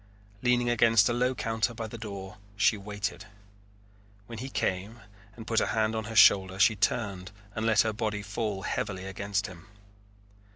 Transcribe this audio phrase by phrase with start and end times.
[0.41, 3.27] Leaning against a low counter by the door she waited.
[4.25, 5.01] When he came
[5.35, 9.05] and put a hand on her shoulder she turned and let her body fall heavily
[9.05, 9.67] against him.